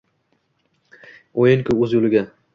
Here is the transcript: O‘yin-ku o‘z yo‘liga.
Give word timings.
O‘yin-ku 1.45 1.79
o‘z 1.85 1.95
yo‘liga. 1.99 2.27